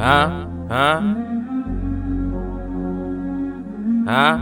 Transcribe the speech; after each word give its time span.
Huh? 0.00 0.46
Huh? 0.70 1.00
Huh? 4.08 4.38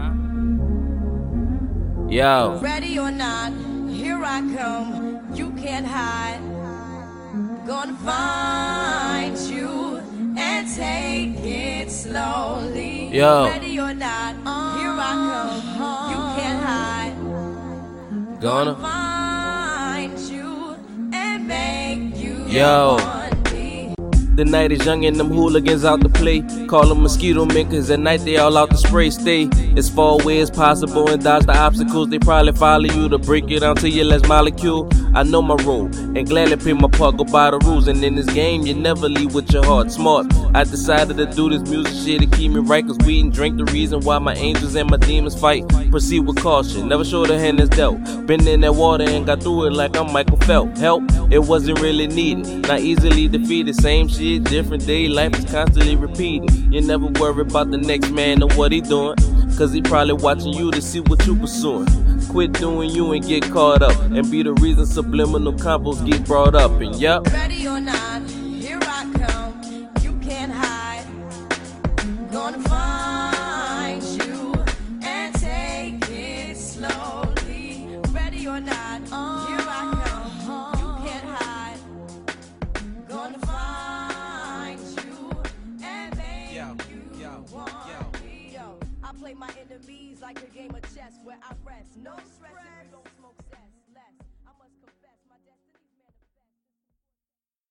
Yo. 2.09 2.61
Ready 2.62 2.96
or 3.00 3.11
not, 3.11 3.53
here 3.91 4.23
I 4.23 4.39
come. 4.55 5.18
You 5.34 5.50
can't 5.59 5.84
hide. 5.84 6.39
Gonna 7.66 7.96
find 8.07 9.36
you 9.50 10.00
and 10.39 10.68
take 10.77 11.45
it 11.45 11.90
slowly. 11.90 13.09
Yo. 13.09 13.46
Ready 13.46 13.80
or 13.80 13.93
not, 13.95 14.36
here 14.79 14.95
I 14.95 15.12
come. 15.77 16.11
You 16.12 16.20
can't 16.38 16.62
hide. 16.62 17.16
Gonna. 18.40 18.77
Find 18.77 20.16
you 20.20 20.77
and 21.12 21.48
make 21.48 22.16
you. 22.16 22.47
Yo. 22.47 23.17
The 24.38 24.45
night 24.45 24.70
is 24.70 24.87
young 24.87 25.05
and 25.05 25.16
them 25.16 25.30
hooligans 25.30 25.84
out 25.84 26.01
to 26.02 26.09
play. 26.09 26.42
Call 26.69 26.87
them 26.87 27.02
mosquito 27.02 27.45
men, 27.45 27.69
cause 27.69 27.91
at 27.91 27.98
night 27.98 28.20
they 28.20 28.37
all 28.37 28.56
out 28.56 28.70
to 28.70 28.77
spray. 28.77 29.11
Stay 29.11 29.51
as 29.77 29.91
far 29.91 30.20
away 30.20 30.41
as 30.41 30.48
possible 30.48 31.11
and 31.11 31.20
dodge 31.20 31.45
the 31.47 31.59
obstacles. 31.59 32.09
They 32.09 32.20
probably 32.20 32.52
follow 32.52 32.84
you 32.84 33.09
to 33.09 33.19
break 33.19 33.51
it 33.51 33.62
down 33.62 33.74
to 33.83 33.91
your 33.91 34.05
last 34.05 34.28
molecule. 34.28 34.88
I 35.12 35.24
know 35.24 35.42
my 35.42 35.56
role 35.64 35.87
and 35.87 36.24
gladly 36.24 36.55
play 36.55 36.73
my 36.73 36.87
part, 36.87 37.16
go 37.16 37.24
by 37.24 37.51
the 37.51 37.59
rules. 37.59 37.88
And 37.88 38.05
in 38.05 38.14
this 38.14 38.33
game, 38.33 38.62
you 38.62 38.74
never 38.74 39.09
leave 39.09 39.34
with 39.34 39.52
your 39.52 39.64
heart. 39.64 39.91
Smart. 39.91 40.33
I 40.55 40.62
decided 40.64 41.16
to 41.16 41.27
do 41.27 41.50
this 41.50 41.69
music 41.69 41.92
shit 41.92 42.20
to 42.20 42.36
keep 42.36 42.52
me 42.52 42.61
right, 42.61 42.86
cause 42.86 42.97
we 43.05 43.20
and 43.20 43.33
drink 43.33 43.56
the 43.59 43.64
reason 43.66 44.00
why 44.02 44.19
my 44.19 44.34
angels 44.34 44.77
and 44.77 44.89
my 44.89 44.98
demons 44.98 45.39
fight. 45.39 45.69
Proceed 45.91 46.20
with 46.20 46.41
caution, 46.41 46.89
never 46.89 47.05
show 47.05 47.27
the 47.27 47.39
hand 47.39 47.59
that's 47.59 47.70
dealt. 47.70 47.98
Been 48.27 48.47
in 48.47 48.61
that 48.61 48.75
water 48.75 49.05
and 49.05 49.27
got 49.27 49.42
through 49.42 49.66
it 49.66 49.73
like 49.73 49.97
I'm 49.97 50.12
Michael 50.12 50.39
Phelps. 50.39 50.80
Help, 50.80 51.02
it 51.30 51.41
wasn't 51.41 51.80
really 51.80 52.06
needed, 52.06 52.47
not 52.69 52.80
easily 52.80 53.28
defeated. 53.28 53.75
Same 53.75 54.09
shit, 54.09 54.28
different 54.37 54.84
day, 54.84 55.09
life 55.09 55.34
is 55.39 55.51
constantly 55.51 55.97
repeating. 55.97 56.71
You 56.71 56.83
never 56.83 57.07
worry 57.07 57.41
about 57.41 57.71
the 57.71 57.79
next 57.79 58.11
man 58.11 58.43
or 58.43 58.51
what 58.57 58.73
he 58.73 58.83
doing, 58.83 59.17
cause 59.57 59.73
he 59.73 59.81
probably 59.81 60.12
watching 60.12 60.53
you 60.53 60.71
to 60.71 60.83
see 60.83 61.01
what 61.01 61.27
you 61.27 61.34
pursuing. 61.34 61.87
Quit 62.29 62.53
doing 62.53 62.91
you 62.91 63.12
and 63.12 63.27
get 63.27 63.45
caught 63.45 63.81
up, 63.81 63.99
and 64.11 64.31
be 64.31 64.43
the 64.43 64.53
reason 64.55 64.84
subliminal 64.84 65.55
combos 65.55 66.05
get 66.05 66.27
brought 66.27 66.55
up. 66.55 66.73
And 66.81 66.95
yep. 66.97 67.27
Ready 67.29 67.67
or 67.67 67.81
not, 67.81 68.29
here 68.29 68.79
I 68.83 69.11
come. 69.15 69.89
You 70.03 70.12
can't 70.21 70.53
hide. 70.53 71.06
Gonna 72.31 72.59
find 72.69 74.03
you 74.03 74.55
and 75.03 75.34
take 75.37 76.06
it 76.11 76.56
slowly. 76.56 77.99
Ready 78.12 78.47
or 78.47 78.61
not, 78.61 78.97
play 89.19 89.34
my 89.34 89.50
enemies 89.61 90.20
like 90.22 90.38
a 90.42 90.47
game 90.47 90.70
of 90.74 90.83
chess 90.94 91.19
where 91.24 91.38
I 91.42 91.55
rest. 91.66 91.97
No. 92.02 92.14